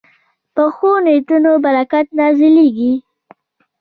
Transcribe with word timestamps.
پخو 0.55 0.91
نیتونو 1.05 1.51
برکت 1.65 2.07
نازلېږي 2.17 2.93